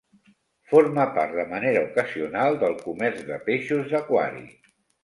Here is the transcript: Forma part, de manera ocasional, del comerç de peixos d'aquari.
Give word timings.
Forma 0.71 1.05
part, 1.17 1.35
de 1.41 1.45
manera 1.53 1.85
ocasional, 1.91 2.59
del 2.65 2.77
comerç 2.89 3.25
de 3.33 3.41
peixos 3.53 3.97
d'aquari. 3.97 4.47